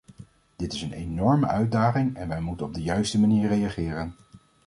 Dit 0.55 0.73
is 0.73 0.81
een 0.81 0.91
enorme 0.91 1.47
uitdaging 1.47 2.15
en 2.17 2.27
wij 2.27 2.41
moeten 2.41 2.65
op 2.65 2.73
de 2.73 2.81
juiste 2.81 3.19
manier 3.19 3.47
reageren. 3.47 4.15